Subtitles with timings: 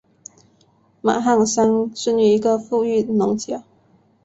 [1.01, 3.63] 马汉三生于一个富裕农家。